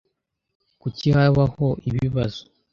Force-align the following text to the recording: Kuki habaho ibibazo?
Kuki 0.81 1.07
habaho 1.15 1.67
ibibazo? 1.89 2.41